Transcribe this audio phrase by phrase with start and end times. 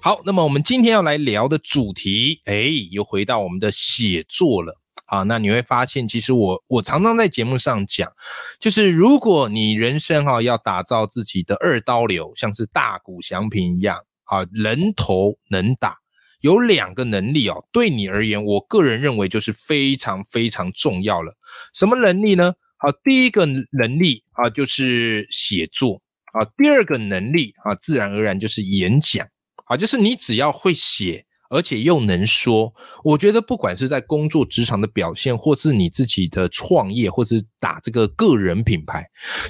[0.00, 4.80] 好，那么我们今天要来聊的主题，哎，又回到我们的写作了。
[5.06, 8.08] 好，那你会发现，其实我我常常在节目上讲，
[8.60, 15.96] 就是如果你人生哈要打造自己的二刀流，像是大谷翔平一样，啊，人头能打，
[16.42, 21.34] 有两个能力哦，对你而言，我个人认为就是非常非常重要了。
[21.74, 22.54] 什么能力呢？
[22.76, 26.00] 好，第一个能力啊，就是写作
[26.34, 29.26] 啊；第二个能力啊，自然而然就是演讲。
[29.68, 32.72] 啊，就是你只要会写，而且又能说，
[33.04, 39.06] 我觉得不管是在工作职场的表现，或是你自己的创业，或是打这个个人品牌，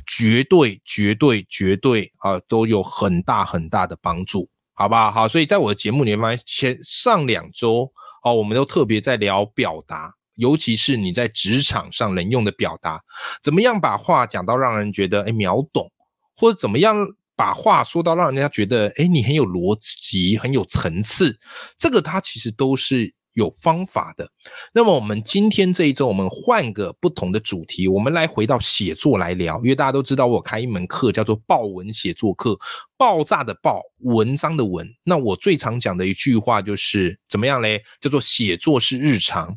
[0.06, 5.10] 绝对、绝对、绝对啊，都有很大很大的帮助，好不好？
[5.10, 7.90] 好，所以在我的节目里面，前上两周
[8.24, 13.00] 哦，我们都特别在聊表达，尤其是你在职场上能用的表达，
[13.42, 15.90] 怎么样把话讲到让人觉得哎秒懂，
[16.36, 17.06] 或者怎么样。
[17.38, 21.38] 把话说到让人家觉得，哎，你很有逻辑，很有层次，
[21.78, 24.28] 这个它其实都是有方法的。
[24.74, 29.56] 那么我们今天这一周，我们换个不同的主题，我们来回到写作来聊。
[29.58, 32.58] 因为大家都知道，我开一门课叫做爆文写作课，
[32.96, 34.84] 爆炸的爆，文章的文。
[35.04, 37.80] 那我最常讲的一句话就是怎么样嘞？
[38.00, 39.56] 叫做写作是日常，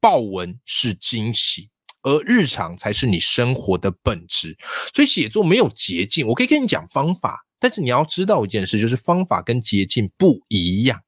[0.00, 1.70] 爆文是惊喜。
[2.06, 4.56] 而日常才是你生活的本质，
[4.94, 6.24] 所以写作没有捷径。
[6.24, 11.00] 我可以跟你讲方法，但是你要知道一件事，就是方法跟捷径不一样，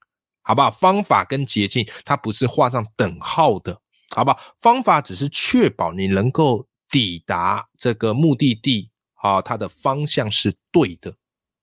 [0.43, 0.69] 好不好？
[0.69, 4.41] 方法跟捷径它不是画上等号的，好不好？
[4.59, 8.91] 方法只是确保你能够抵达这个目的地，
[9.23, 11.15] 啊，它的方向是对的。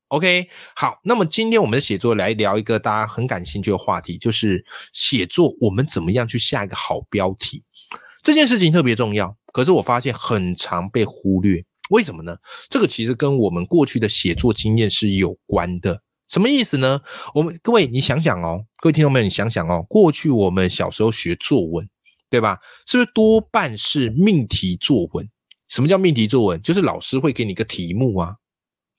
[0.08, 0.48] OK，
[0.78, 4.64] 好，那么今天我们的写作来聊一个大家很感兴趣的话题，就是
[4.94, 7.65] 写作我们怎么样去下一个好标题。
[8.26, 12.36] 这件事情特别重要，可是我发现很常被忽略，为什么呢？
[12.72, 16.02] 这个其实跟我们过去的写作经验是有关的。
[16.28, 17.00] 什么意思呢？
[17.36, 21.88] 我们各位，你想想哦，各位听众朋友，你想想哦，过去我们小时候学作文，
[22.28, 22.58] 对吧？
[22.88, 25.30] 是不是多半是命题作文？
[25.70, 26.60] 什么叫命题作文？
[26.64, 28.34] 就是老师会给你一个题目啊，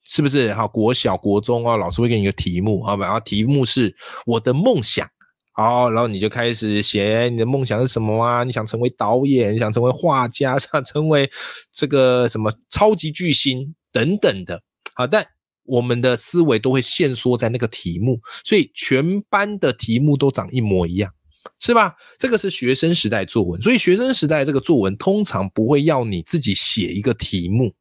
[0.05, 0.55] 是不是？
[0.55, 3.93] 哈，国小、国中啊，老师会给你一个题目啊，然后题目是
[4.25, 5.11] 我的梦想。
[5.57, 8.45] 好，然后你就开始写你的梦想是什么啊？
[8.45, 11.31] 你想成为导演，你想成为画家， 想成为
[11.73, 14.61] 这个什么超级巨星等等的。
[14.93, 15.27] 好，但
[15.65, 21.11] 我们的思维都会限缩在那个题目，所以全班的题目都长一模一样，
[21.59, 21.95] 是吧？
[22.19, 27.73] 这个是学生时代作文，所以学生时代这个作文通常不会要你自己写一个题目。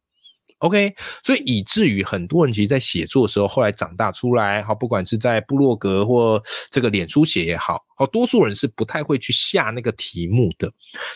[0.65, 10.71] OK，所以以至于很多人其实，在写作的时候，后来长大出来，好，不管是在部落格或这个脸书写也好，好，多数人是不太会去下那个题目的。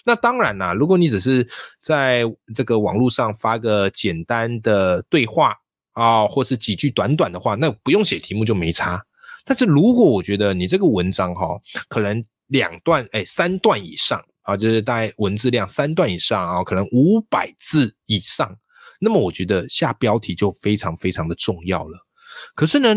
[0.06, 1.48] 那当然啦，如果你只是
[1.82, 2.24] 在
[2.54, 5.56] 这个网络上发个简单的对话
[5.94, 9.04] 啊，或是几句短短的话，那不用写题目就没差。
[9.46, 18.56] 但是如果我觉得你这个文章哈，可能两段哎三段以上啊，就是大概文字量三段以上啊，可能五百字以上。
[19.00, 21.98] 那么我觉得下标题就非常非常的重要了。
[22.56, 22.94] 可是呢，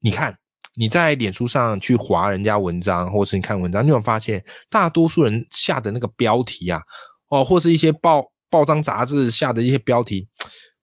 [0.00, 0.36] 你看
[0.74, 6.80] 你在脸书上去划人家文章，或是你看文章，你有发现大多数人下的那个标题啊，
[7.30, 10.28] 哦，或是一些报报章杂志下的一些标题，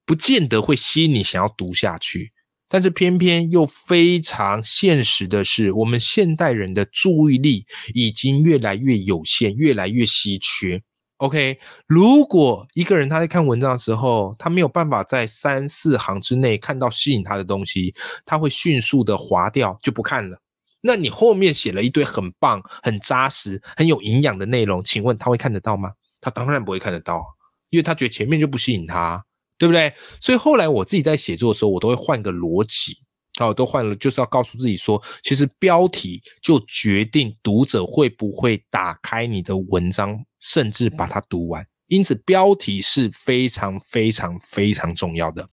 [0.05, 2.31] 不见得会吸引你想要读下去。
[2.69, 10.83] 但是偏偏又非常现实的是，我们现代人的注意力已经越来越有限，越来越稀缺。
[11.17, 11.57] OK，
[11.87, 20.39] 如果一个人他在看文章的时候，他没有办法在三四行之内看到吸引他的东西，他会迅速的划掉，就不看了。
[20.81, 25.91] 那你后面写了一堆很棒、很扎实、很有营养的内容，请问他会看得到吗？
[26.21, 27.25] 他当然不会看得到，
[27.71, 29.25] 因为他觉得前面就不吸引他，
[29.57, 29.91] 对不对？
[30.21, 32.95] 所以后来我自己在写作的时候，我都会换个逻辑。
[33.39, 41.67] 哦，都换了，就是要告诉自己说，其实标题就决定读者会不会打开你的文章，甚至把它读完。
[41.87, 45.49] 因此，标题是非常非常非常重要的。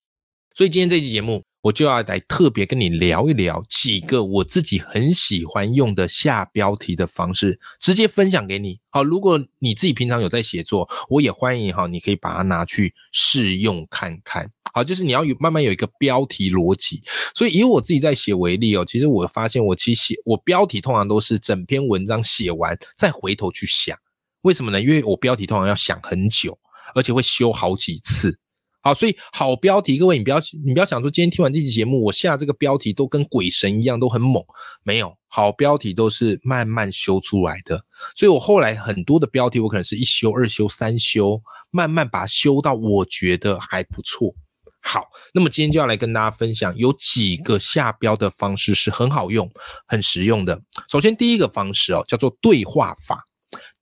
[0.56, 8.80] 所以今天这期节目，我就要来特别跟你聊一聊几个我自己很喜欢用的下标题的方式，直接分享给你。
[8.92, 14.48] 好，如果你自己平常有在写作，我也欢迎哈，你可以把它拿去试用看看。
[14.74, 17.04] 好，就是你要有慢慢有一个标题逻辑。
[17.36, 23.98] 所以以我自己在写为例哦，其实我发现我其实写我标题通常都是整篇文章写完再回头去想，
[24.44, 24.80] 为什么呢？
[24.80, 26.58] 因为我标题通常要想很久，
[26.96, 28.40] 而且会修好几次。
[28.82, 34.44] 好，所以好标题，各位你不要你不要想说今天听完这期节目，我下这个标题都跟鬼神一样，都很猛。
[34.84, 37.82] 没有，好标题都是慢慢修出来的。
[38.14, 41.42] 所以我后来很多的标题，我可能是一修、二修、三修，
[41.72, 44.36] 慢慢把它修到我觉得还不错。
[44.82, 49.50] 好，那么今天就要来跟大家分享，有几个下标的方式是很好用、
[49.88, 50.62] 很实用的。
[50.90, 53.24] 首先第一个方式哦，叫做对话法。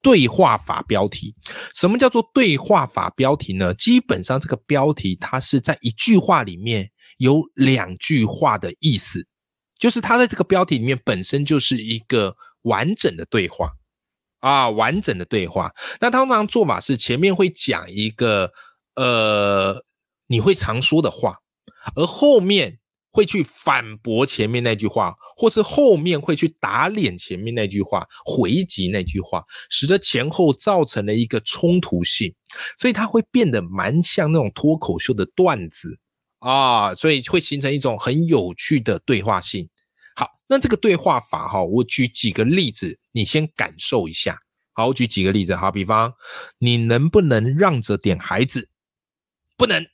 [0.02, 1.36] 对话法标题，
[1.76, 3.74] 什么叫做对话法标题呢？
[3.76, 9.26] 基本上这个标题它是在一句话里面有两句话的意思，
[9.78, 13.70] 就是它在这个标题里面本身就是一个完整的对话
[14.40, 15.72] 啊，完整的对话。
[16.00, 18.52] 那通常做法是前面会讲一个
[18.96, 19.84] 呃
[20.28, 21.38] 你会常说的话，
[21.96, 22.80] 而后面。
[23.12, 32.34] 会去反驳前面那句话，或是后面会去打脸前面那句话，回击那句话，使得前后造成了一个冲突性，
[32.80, 36.00] 所以它会变得蛮像那种脱口秀的段子
[36.40, 39.70] 啊，所以会形成一种很有趣的对话性。
[40.16, 44.40] 好，那这个对话法哈，我举几个例子，你先感受一下。
[44.74, 46.14] 好，我举几个例子，好，比方
[46.60, 48.70] 你能不能让着点孩子？
[49.58, 49.86] 不能，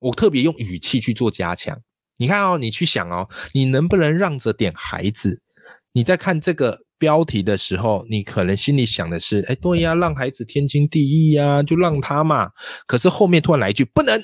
[0.00, 1.80] 我特别用语气去做加强。
[2.16, 5.40] 你看哦，你去想哦，你能不能让着点孩子？
[5.92, 12.50] 你在看这个标题的时候，你可能心里想的是：哎，对呀，让孩子天经地义呀，就让他嘛。
[12.86, 14.22] 可是后面突然来一句不能，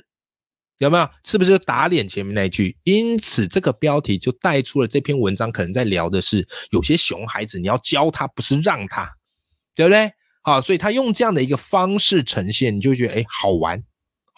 [0.79, 1.09] 有没有？
[1.25, 2.77] 是不是打脸前面那一句？
[2.85, 9.11] 因此这个标题就带出了这篇文章可能在聊的是有些熊孩子，你要教他，不是让他，
[9.75, 10.11] 对不对？
[10.43, 13.83] 好，所以他用这样的一个方式呈现，你就觉得哎，好玩。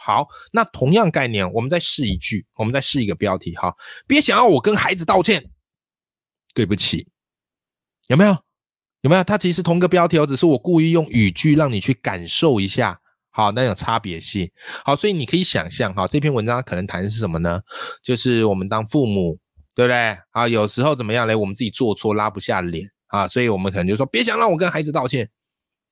[0.04, 3.74] 好，那同样概念，我们再试一句，我们再试一个标题哈。
[4.06, 5.50] 别想要我跟孩子道歉，
[6.52, 7.08] 对不起，
[8.08, 8.36] 有没有？
[9.00, 9.24] 有没有？
[9.24, 14.50] 它其实同个标题，只是我故意用语句让你去感受一下，好，那种差别性。
[14.84, 17.62] 好，所以你可以想象哈，这篇文章可能谈的是什么呢？
[18.02, 19.38] 就是我们当父母，
[19.74, 20.18] 对不对？
[20.32, 21.34] 啊，有时候怎么样嘞？
[21.34, 25.26] 我们自己做错拉不下脸啊，所以我们可能就说别想让我跟孩子道歉，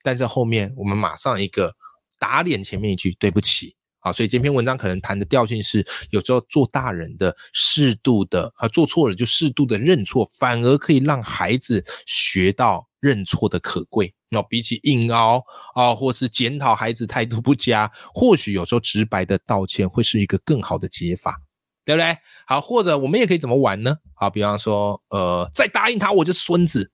[0.02, 1.74] 但是后面我们马上一个
[2.18, 3.74] 打脸前面一句对不起。
[4.02, 14.14] 啊，所以这篇文章可能谈的调性是，有时候做大人的适度的啊，做错了就适度的认错，反而可以让孩子学到认错的可贵。
[14.28, 15.44] 那比起硬凹
[15.74, 21.38] 啊，或是检讨孩子态度不佳，或许有时候直白的道歉会是一个更好的解法，
[21.84, 22.16] 对不对？
[22.46, 23.96] 好，或者我们也可以怎么玩呢？
[24.14, 26.90] 好，比方说，呃，再答应他，我就孙子。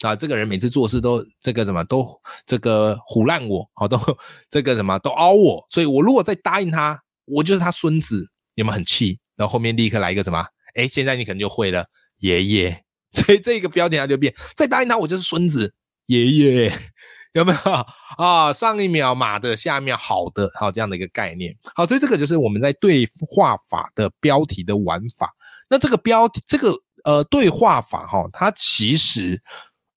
[0.00, 2.06] 啊，这个人每次做事都这个什么都
[2.46, 3.98] 这个唬烂我，好都
[4.48, 8.24] 这个什么都凹我，所以我如果再答应他，我就是他孙子，
[8.54, 9.18] 有没有很气？
[9.34, 10.44] 然后后面立刻来一个什么？
[10.74, 11.84] 哎，现在你可能就会了，
[12.18, 12.84] 爷爷。
[13.12, 15.74] 所以这个标点它就变，再答应他，我就是孙子，
[16.06, 16.72] 爷爷，
[17.32, 17.58] 有没有
[18.18, 18.52] 啊？
[18.52, 21.56] 上一秒马的，下一秒好的，好这样的一个概念。
[21.74, 25.34] 好，所以这个就是我们在对话法的标题的玩法。
[25.68, 26.74] 那这个标题，这个
[27.04, 29.42] 呃对话法哈，它其实。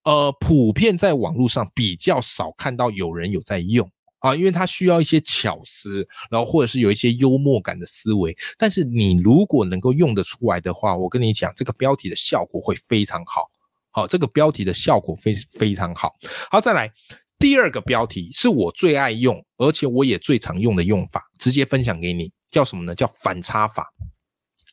[0.03, 3.87] 呃，普遍在网络上比较少看到有人有在用
[4.19, 8.35] 啊，因为它需要一些巧思，然后或者是有一些幽默感的思维。
[8.57, 13.49] 但是你如果能够用得出来的话，我跟你讲，这个标题的效果会非常好。
[13.91, 16.15] 好，这个标题的效果非非常好。
[16.49, 16.91] 好，再来
[17.37, 22.95] 第二个标题是我最爱用，而且我也最常用的用法，直接分享给你，叫什么呢？
[22.95, 23.91] 叫反差法。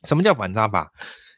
[0.05, 0.91] 什么叫反差法？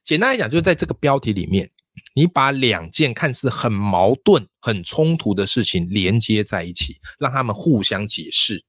[0.06, 1.70] 简单来讲，就是在这个标题里面。
[2.14, 8.64] 你把两件看似很矛盾、很冲突的事情连接在一起，让他们互相解释。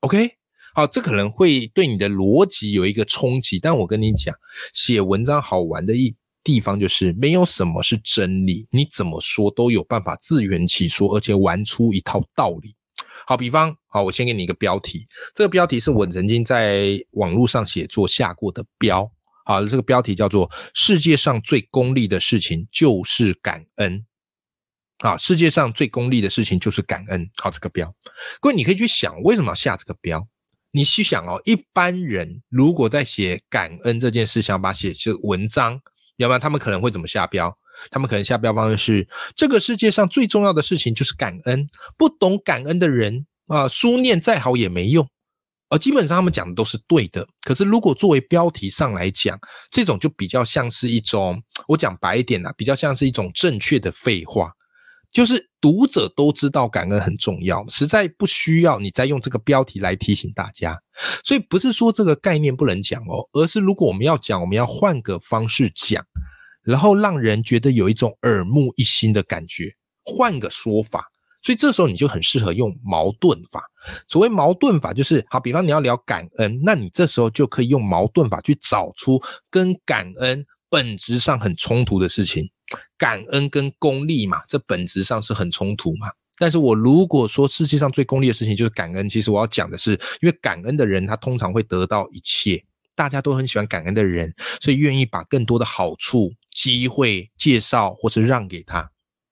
[0.00, 0.30] OK，
[0.74, 3.58] 好，这可能会对你的逻辑有一个冲击。
[3.58, 4.34] 但我跟你讲，
[4.72, 6.14] 写文章好玩的一
[6.44, 12.74] 地方就是没有什么是真理，你怎么说都有办法自圆其说，而且玩出一套道理。
[13.26, 19.10] 好，比方，好，我先给你一个标题，这个标题是我曾经在网络上写作下过的标。
[19.48, 24.04] 好，这个标题叫做“世界上最功利的事情就是感恩”。
[25.00, 27.26] 啊，世界上最功利的事情就是感恩。
[27.36, 27.90] 好，这个标，
[28.42, 30.28] 各位你可以去想，为什么要下这个标？
[30.70, 35.80] 你去想哦，一般人如果在写感恩这件事，想把写是文章，
[36.16, 37.56] 要不然他们可能会怎么下标？
[37.90, 45.08] 他们可能下标方式是：这个世界上最重要的事情就是感恩，不懂感恩的人啊，书念再好也没用。
[45.70, 47.26] 而基本上他们讲的都是对的。
[47.42, 49.38] 可是如果作为标题上来讲，
[49.70, 54.52] 这种就比较像是一种，我讲白一点啊，比较像是一种正确的废话。
[55.10, 60.78] 就是读者都知道感恩很重要，实在不需要你再用这个标题来提醒大家。
[61.24, 66.04] 所以不是说这个概念不能讲哦，而是如果我们要讲，我们要换个方式讲，
[66.62, 69.72] 然后让人觉得有一种耳目一新的感觉，
[70.04, 71.06] 换个说法。
[71.42, 73.62] 所以这时候你就很适合用矛盾法。
[74.06, 82.48] 所谓矛盾法，就是好，比方你要聊感恩，那你这时候就可以用矛盾法去找出跟感恩本质上很冲突的事情。
[82.98, 86.08] 感恩跟功利嘛，这本质上是很冲突嘛。
[86.36, 92.62] 但是我如果说世界上最功利的事情就是感恩，其实我要讲的是，因为感恩的人他通常会得到一切，
[92.94, 98.88] 大家都很喜欢感恩的人，所以愿意把更多的好处、机会介绍或是让给他，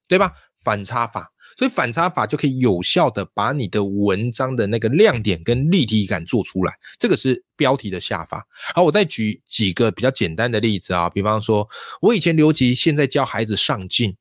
[0.09, 0.33] 对吧？
[0.67, 1.33] 反差法。
[1.57, 8.47] 所以反差法就可以有效的把你的文章的那个亮点跟立体感做出来，这个是标题的下法。
[8.75, 11.67] 好，我再举几个比较简单的例子啊，比方说，
[12.03, 14.15] 我以前留级，现在教孩子上进，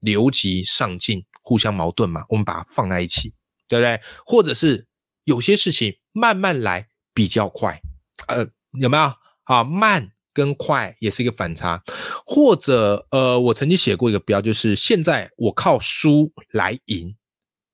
[0.00, 3.32] 留级上进互相矛盾嘛，我们把它放在一起，
[3.66, 4.00] 对不对？
[4.24, 4.86] 或者是
[5.24, 7.80] 有些事情慢慢来比较快，
[8.28, 8.46] 呃，
[8.78, 9.12] 有没有？
[9.44, 10.12] 啊，慢。
[10.36, 11.82] 跟快也是一个反差，
[12.26, 17.16] 或者呃，我曾经写过一个标，就是现在我靠输来赢，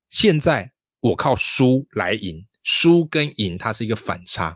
[0.09, 4.55] 现在我靠输来赢，输跟赢它是一个反差，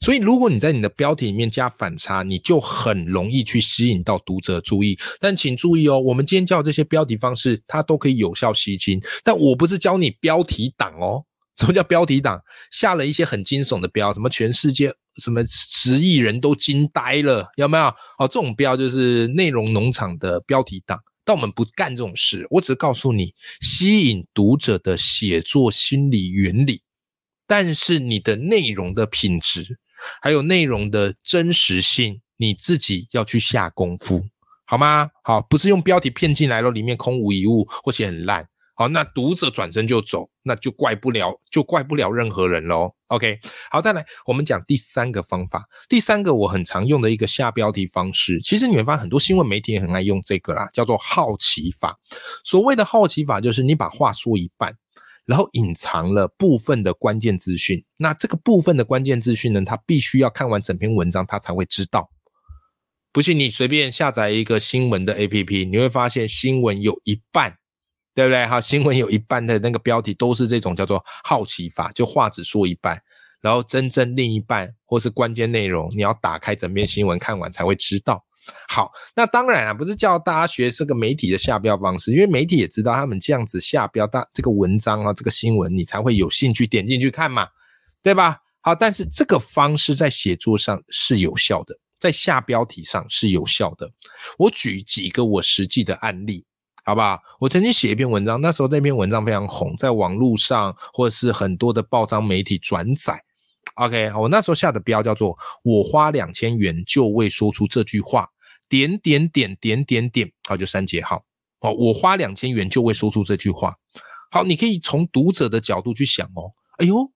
[0.00, 4.98] 所以如果你在你的标题里面加反差，你就很容易去吸引到读者注意。
[5.18, 11.24] 但请注意哦，我们今天教这些标题方式，它都可以有效吸睛，但我不是教你标题党哦。
[11.56, 12.40] 什么叫标题党？
[12.70, 17.84] 下了一些很惊悚的标，什么全世界什么十亿人都惊呆了，有没有？
[18.18, 20.98] 哦，这种标就是内容农场的标题党。
[21.24, 26.80] 但我们不干这种事，我只是告诉你吸引读者的写作心理原理。
[27.46, 29.78] 但是你的内容的品质，
[30.22, 34.22] 还有内容的真实性，你自己要去下功夫，
[34.66, 35.10] 好吗？
[35.22, 38.48] 好，不是用标题骗进来了，里面空无一物，或写很烂。
[38.78, 42.94] 好，那读者转身就走，那就怪不了，就怪不了任何人喽。
[43.08, 43.36] OK，
[43.72, 45.66] 好，再来，我们讲第三个方法。
[45.88, 51.98] 第三个我很常用的一个下标题方式，其实你会发现很多新闻媒体也很爱用这个啦，叫做好奇法。
[52.44, 54.72] 所谓的好奇法，就是你把话说一半，
[55.26, 57.84] 然后隐藏了部分的关键资讯。
[57.96, 62.08] 那这个部分的关键资讯呢，他必须要看完整篇文章，他才会知道。
[63.12, 67.57] 不信你随便下载一个新闻的 APP，你会发现新闻有一半。
[68.18, 68.44] 对不对？
[68.44, 73.00] 哈，新闻有一半的那个标题都是这种叫做好奇法，就话只说一半，
[73.40, 78.20] 然后真正另一半或是关键内容，你要打开整篇新闻看完才会知道。
[78.68, 87.46] 好，那当然啊，不是叫大家学这个媒体的下标方式，因为媒体也知道他们这样子下标，大这个文章啊，这个新闻你才会有兴趣点进去看嘛，
[88.02, 88.38] 对吧？
[88.62, 93.88] 好，但是这个方式在写作上是有效的，在下标题上是有效的。
[94.38, 96.44] 我举几个我实际的案例。
[96.88, 97.20] 好不好？
[97.38, 103.22] 我曾经写一篇文章，那时候那篇文章非常红，在网络上或者是很多的报章媒体转载。
[103.74, 108.26] OK，我那时候下的标叫做“我花两千元就为说出这句话”，
[108.70, 111.22] 点点点点点点，好就三节号。
[111.60, 113.76] 哦，我花两千元就为说出这句话。
[114.30, 116.50] 好，你可以从读者的角度去想哦。
[116.78, 117.12] 哎呦，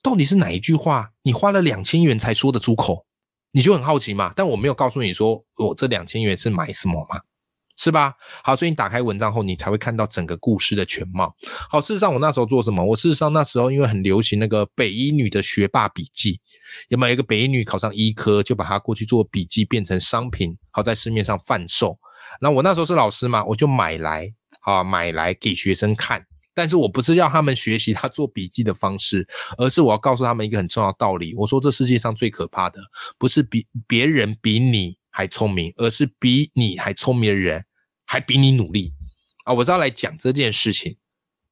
[0.00, 1.10] 到底是哪一句话？
[1.24, 3.04] 你花了两千元才说得出口，
[3.50, 4.32] 你就很好奇嘛。
[4.36, 7.20] 但我没有告诉你说我这两千元是买什么嘛。
[7.76, 8.14] 是吧？
[8.44, 11.34] 好，所以你打开文章后，你才会看到整个故事的全貌。
[11.70, 12.84] 好，事实上我那时候做什么？
[12.84, 16.38] 我事实上那时候因为很流行那个北医女的学霸笔记，
[16.88, 21.98] 有没有一个北医女考上医科，就把她过去做笔记变成商品，好在市面上贩售。
[22.40, 26.24] 那我那时候是老师嘛，我就买来啊买来给学生看。
[26.54, 29.26] 但是我不是要他们学习他做笔记的方式，
[29.56, 31.34] 而是我要告诉他们一个很重要的道理。
[31.34, 32.78] 我说这世界上最可怕的
[33.16, 34.98] 不是比别人比你。
[35.12, 37.64] 还聪明，而是比你还聪明的人，
[38.06, 38.92] 还比你努力
[39.44, 39.52] 啊！
[39.52, 40.96] 我是要来讲这件事情，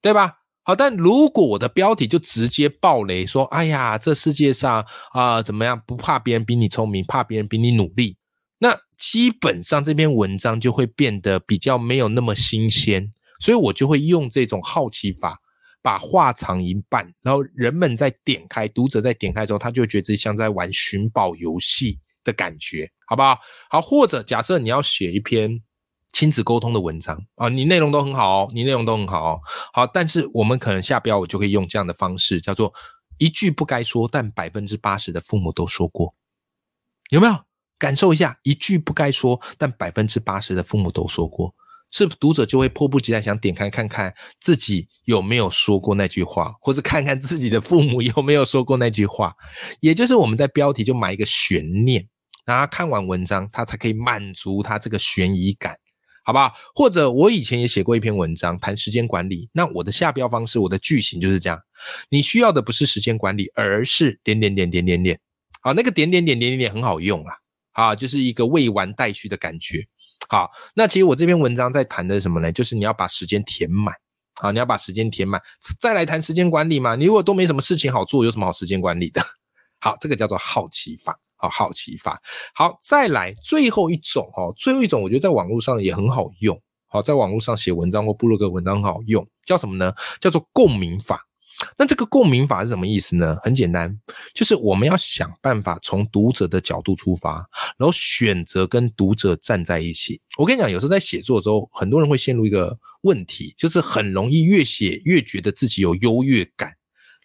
[0.03, 0.39] 对吧？
[0.63, 5.81] 好，但如果我的标题就直接爆雷，说：“哎呀，这世界上啊，怎么样？
[5.87, 8.17] 不怕别人比你聪明，怕别人比你努力。”
[8.59, 15.39] 那基本上这篇文章就会变得比较没有那么新鲜，所以我就会用这种好奇法，
[15.83, 21.99] 把话藏一半，然后人们在点开，读者在点开之后，他就觉得自己像在玩寻宝游戏。
[22.25, 23.39] 的感觉，好不好？
[23.69, 25.63] 好，或者假设你要写一篇
[26.13, 29.41] 亲子沟通的文章啊，你内容都很好哦，你内容都很好哦，
[29.73, 32.73] 好，但是我们可能下标，我就可以用这样的方式，叫做
[33.19, 36.15] 一句不该说，但百分之八十的父母都说过，
[37.11, 37.45] 有没有
[37.79, 38.39] 感受一下？
[38.43, 41.55] 一句不该说，但百分之八十的父母都说过，
[41.91, 49.35] 是读者就会迫不及待想点开看看自己有没有说过那句话，或者看看自己的父母有没有说过那句话。
[49.81, 52.07] 也就是我们在标题就埋一个悬念，
[52.45, 55.77] 然后看完文章，他才可以满足他这个悬疑感，
[56.25, 56.55] 好不好？
[56.75, 61.61] 或者我以前也写过一篇文章谈时间管理，那我的下标方式，我的句型就是这样：
[62.09, 65.21] 你需要的不是时间管理，而是点点点点点点。
[65.61, 67.35] 好，那个点点点点点点很好用啊，
[67.73, 69.85] 啊，就是一个未完待续的感觉。
[70.31, 72.53] 好，那其实我这篇文章在谈的什么呢？
[72.53, 73.93] 就是你要把时间填满，
[74.41, 75.43] 啊，你要把时间填满，
[75.81, 76.95] 再来谈时间管理嘛。
[76.95, 79.21] 你如果都没什么事情好做，有什么好时间管理的？
[79.81, 82.23] 好，这个叫做好奇法，好，好奇法。
[82.55, 86.57] 好，再来最后一种，哈，最后一种我觉得在网络上也很好用，
[86.87, 89.93] 好，在网络上写文章或部落格文章很好用，叫什么呢？
[90.21, 91.27] 叫做共鸣法。
[91.77, 93.37] 那这个共鸣法是什么意思呢？
[93.43, 93.95] 很简单，
[94.35, 97.37] 就是我们要想办法从读者的角度出发，
[97.77, 100.21] 然后选择跟读者站在一起。
[100.39, 106.73] 我跟你讲，有时候在写作的时候，很多人会陷入一个问题，就是很容易越写越觉得自己有优越感，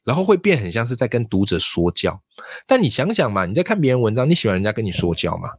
[0.03, 2.21] 然后会变很像是在跟读者说教。
[2.67, 5.49] 但你想想嘛，你在看别人文章，你喜欢人家跟你说教吗？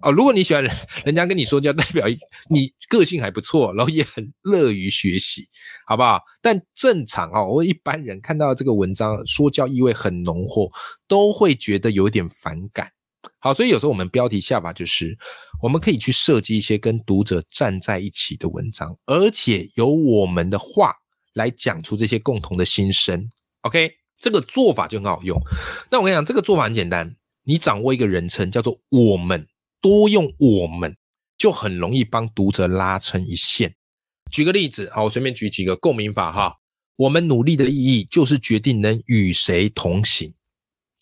[0.00, 2.06] 哦，如果你喜欢人人家跟你说教，代表
[2.50, 5.48] 你个性还不错，然后也很乐于学习，
[5.86, 6.20] 好不好？
[6.42, 10.70] 但正常哦，我一般人看到这个文章说教意味很浓厚，
[11.08, 12.90] 都会觉得有点反感。
[13.38, 15.16] 好，所以有时候我们标题下法就是，
[15.62, 20.94] 我们可以去设计一些跟读者站在一起的文章，而且由我们的话
[21.32, 23.30] 来讲出这些共同的心声。
[23.62, 25.40] OK，这个做法就很好用。
[25.90, 29.46] 那我跟你讲，这个做法很简单，你掌握一个人称，叫做我们。
[29.86, 30.96] 多用我们，
[31.38, 33.72] 就很容易帮读者拉成一线。
[34.32, 36.56] 举个例子，好，我随便举几个共鸣法哈。
[36.96, 40.34] 我们努力的意义就是决定能与谁同行，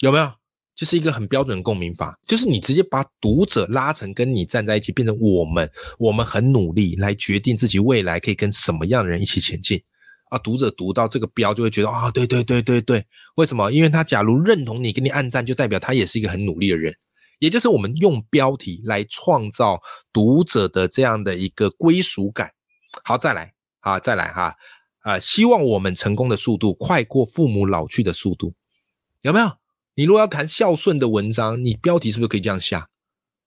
[0.01, 0.31] 有没有？
[0.77, 9.83] 就是一个很标准的共鸣法，就是你直接把读者拉成跟你站在一起，变成我们，我们很努力来决定自己未来可以跟什么样的人一起前进
[10.29, 10.37] 啊。
[10.37, 13.73] 读者读到这个标就会觉得啊，对对对对对，为什么？
[13.73, 16.95] 因为他假如认同你，给你按赞，就代表他也是一个很努力的人。
[17.39, 19.81] 也就是我们用标题来创造
[20.13, 22.53] 读者的这样的一个归属感。
[23.05, 24.55] 好，再来，好，再来哈，
[25.01, 28.55] 啊，希望我们成功的速度快过父母老去的速度，
[29.23, 29.51] 有没有？
[29.95, 32.89] 你如果要谈孝顺的文章，你标题是不是可以这样下？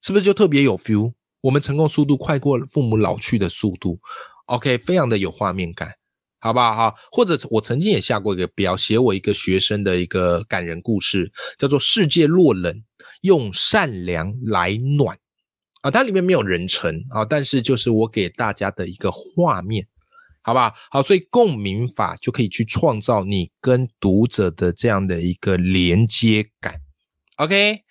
[0.01, 1.13] 是不是就特别有 feel？
[1.41, 4.00] 我们成功速度快过父母老去的速度
[4.46, 5.94] ，OK，非常的有画面感。
[6.39, 6.75] 好不好？
[6.75, 12.83] 哈，或者我曾经也下过一个标，写我一个学生的一个感人故事，叫做“世界落冷，
[13.22, 15.18] 用善良来暖”。
[15.82, 19.88] 啊，它里面没有人称啊，但是就是我给大家的一个画面，
[20.42, 20.74] 好不好？
[20.90, 26.82] 好，所以共鸣法就可以去创造你跟读者的这样的一个连接感。
[27.36, 27.84] OK，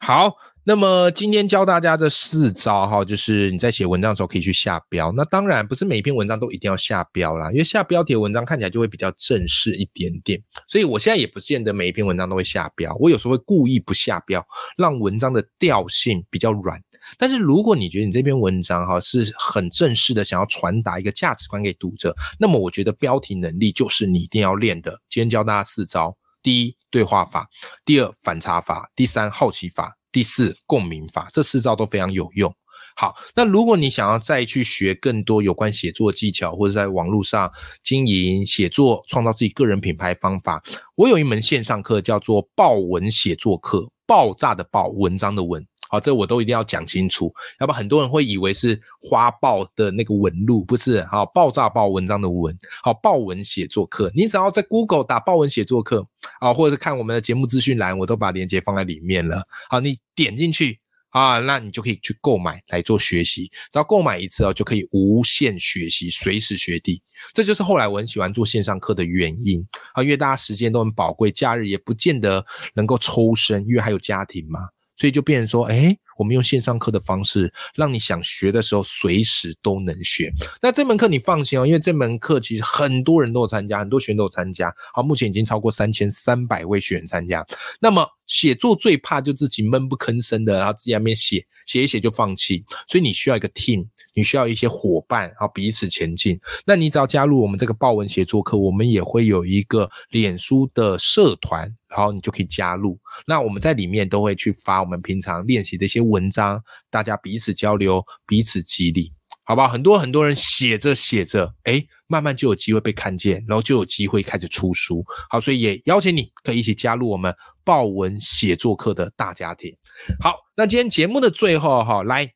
[0.00, 0.36] 好。
[0.64, 5.10] 那么今天教大家这四招哈，就是你在写文章的时候可以去下标。
[5.12, 10.40] 那当然不是每一篇文章都一定要下标啦，因为下标题的文章看起来就会比较正式一点点。
[10.68, 14.46] 所以我现在也不见得每一篇文章都会下标，我有时候会故意不下标，
[14.76, 16.78] 让文章的调性比较软。
[17.16, 24.92] 但是如果你觉得你这篇文章哈是很正式的，想要传达一个价值观给读者，那么我觉得标题能力就是你一定要练的。
[25.08, 27.44] 今天教大家四招：第一，对话法；
[27.86, 29.96] 第二，反差法；第三，好奇法。
[30.12, 32.52] 第四，共鸣法，这四招都非常有用。
[32.96, 37.50] 好，那如果你想要再去学更多有关写作技巧，或者在网络上
[37.82, 40.60] 经营写作、创造自己个人品牌方法，
[40.96, 45.64] 我有一门线上课叫做“爆文写作课”，爆炸的爆，文章的文。
[45.90, 51.02] 好，这我都一定要讲清楚，要不很多人会以为是花豹的那个纹路，不是？
[51.06, 56.06] 好，爆炸豹文章的文，好，豹文写作课，你只要在 Google 打豹文写作课，
[56.38, 59.42] 啊，或者是看我们的节目资讯栏，我都把链接放在里面了。
[59.68, 67.02] 好，你点进去啊，那你就可以去购买来做学习，只要购买一次哦，就可以无限学习，随时学地。
[67.34, 74.60] 这就是后来我很喜欢做线上课的原因啊，因为大家时间都很宝贵，假日也不见得能够抽身，因为还有家庭嘛。
[75.00, 80.30] 所以就变成说，哎，我们用线上课的方式，让你想学的时候随时都能学。
[80.60, 84.70] 那这门课你放心哦，因为这门课其实很多人都有参加，很多学员都有参加。
[84.92, 87.42] 好，目前已经超过三千三百位学员参加。
[87.80, 92.62] 那么写作最怕就自己闷不吭声的，然后自己那边写写一写就放弃。
[92.86, 96.38] 所以你需要一个 team，你需要一些伙伴，然后彼此前进。
[96.64, 101.72] 那你只要加入我们这个报文写作课，我们也会有一个脸书的社团。
[101.90, 102.96] 然后你就可以加入，
[103.26, 109.66] 那我们在里面都会去发我们平常练习的一些文章，大家彼此交流，彼此激励，好不好？
[109.66, 115.04] 很多很多人写着写着，哎，慢慢就有机会被看见，然后就有机会开始出书。
[115.28, 119.76] 好，所以也邀请你可以一起加入我们报文写作课的大家庭。
[120.20, 122.32] 好，那今天节目的最后哈，来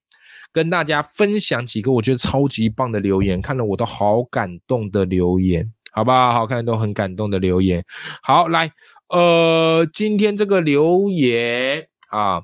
[0.54, 6.32] 跟大家分享几个我觉得超级棒的留言，看了我都好感动的留言，好不好？
[6.32, 7.84] 好看都很感动的留言。
[8.22, 8.72] 好，来，
[9.08, 12.40] 呃，今天这个留言啊，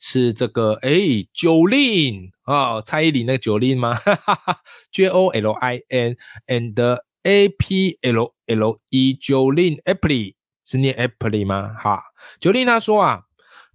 [0.00, 0.90] 是这个哎，
[1.32, 3.96] 九令啊，蔡依林那个九令吗？
[4.90, 6.16] J O L I N
[6.48, 10.34] and A P L L E 九令 Apple
[10.66, 11.76] 是念 Apple 吗？
[11.78, 12.02] 哈，
[12.40, 13.22] 九令他说啊。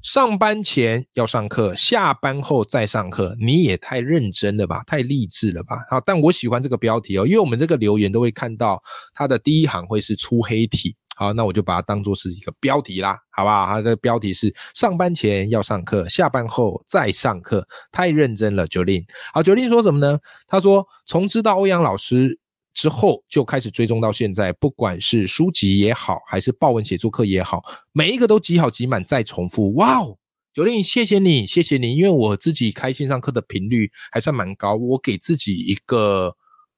[0.08, 5.76] 上班前要上课，下班后再上课，你也太认真了吧，太励志了吧？
[5.90, 8.82] 好，但我喜欢这个标题哦，因为我们这个留言都会看到
[9.14, 13.66] 它的第一行会是粗黑体，好，那我就把它当做是一个标题啦，好不好？
[13.66, 19.06] 它的标题是上班前要上课，下班后再上课，太认真了，九令。
[19.34, 20.18] 好，九令说什么呢？
[20.48, 22.40] 他说从知道欧阳老师。
[22.78, 29.74] 之后就开始追踪到现在，不管是书籍也好，还是报文写作课也好，每一个都挤好挤满再重复。
[29.74, 30.16] 哇哦，
[30.54, 36.32] 九令，谢谢你，谢谢你，因为我自己开线上课的频率还算蛮高，我给自己一个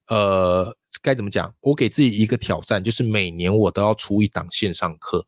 [0.07, 1.53] 呃，该怎么讲？
[1.59, 5.27] 我给自己一个挑战，就是每年我都要出一档线上课，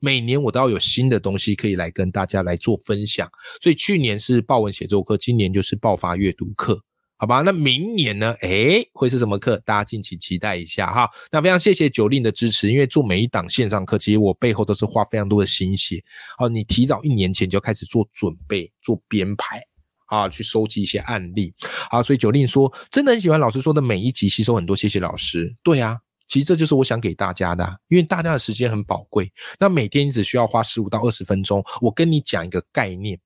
[0.00, 3.28] 每年我都要有新的东西可以来跟大家来做分享。
[3.60, 6.80] 所以去年是报文写作课，今年就是爆发阅读课。
[7.22, 8.34] 好吧，那明年呢？
[8.40, 9.56] 哎，会是什么课？
[9.64, 11.08] 大家敬请期待一下哈。
[11.30, 16.02] 那非常谢谢九令的支持，因为做每一档线上课，其实我背后都是花非常多的心血。
[16.36, 19.62] 好，你提早一年前就开始做准备、做编排
[20.06, 21.54] 啊，去收集一些案例
[21.90, 22.02] 啊。
[22.02, 24.74] 所以九令说，真的很喜欢老师说的每一集，吸收很多。
[24.74, 25.54] 谢谢老师。
[25.62, 29.32] 对啊，其实这就是我想给大家的，因为大家的时间很宝贵。
[29.60, 33.16] 那每天你只需要花十五到二十分钟，我跟你讲一个概念。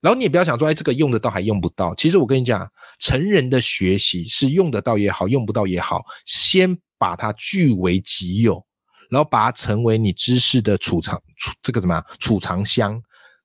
[0.00, 1.94] 然后你也不要想说，哎，这个用得到还用不到。
[1.94, 2.68] 其实我跟你讲，
[3.00, 8.64] 成人的学习是用得到也好，用不到也好，先把它据为己有，
[9.10, 13.00] 然后把它成为你知识的储藏储这个什么储藏箱。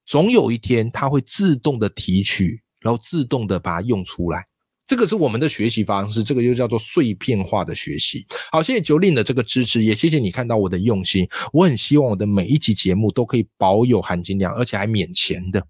[0.06, 4.44] 总有一天，它会自动的提取，然后自动的把它用出来。
[4.88, 8.26] 这个是我们的学习方式，这个就叫做碎片化的学习。
[8.52, 11.26] 好，谢谢九令的这个支持，也谢谢你看到我的用心。
[11.54, 15.66] 我很希望我的每一集节目都可以保有含金量，而且还免钱的。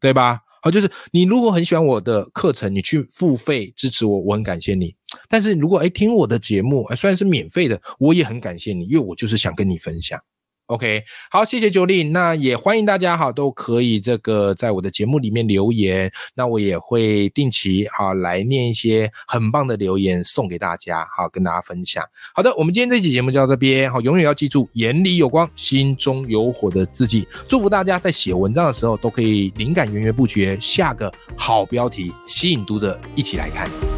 [0.00, 0.40] 对吧？
[0.60, 4.94] 好，就是你如果很喜欢我的课程，你去付费支持我，我很感谢你。
[5.28, 10.20] 但是如果哎听我的节目，虽然是免费的，我也很感谢你，因为我就是想跟你分享。
[10.68, 22.04] OK，好，谢谢九令，那也欢迎大家哈，都可以这个在我的节目里面留言，那我也会定期哈来念一些很棒的留言送给大家，好跟大家分享。
[22.34, 33.97] 好的，我们今天这期节目就到这边，好，永远要记住眼里有光，心中有火的自己，祝福大家在写文章的时候都可以灵感源源不绝，下个好标题吸引读者一起来看。